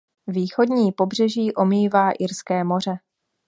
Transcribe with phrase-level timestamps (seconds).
[0.27, 2.97] Východní pobřeží omývá Irské moře.